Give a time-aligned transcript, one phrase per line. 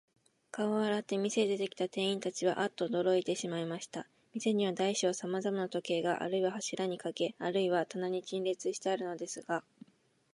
[0.51, 4.07] 顔を洗って、店へ出てきた店員たちは、アッとおどろいてしまいました。
[4.33, 9.63] 店には大小さまざまの時計が、あるいは柱にかけ、あるいは棚に陳列してあるのですが、